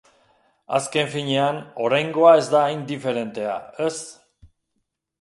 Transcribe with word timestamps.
Azken 0.77 1.11
finean, 1.15 1.59
oraingoa 1.89 2.33
ez 2.41 2.49
da 2.57 2.65
hain 2.65 2.83
diferentea, 2.95 3.63
ez? 3.91 3.97